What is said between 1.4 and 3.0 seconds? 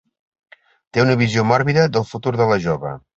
mòrbida del futur de la jove.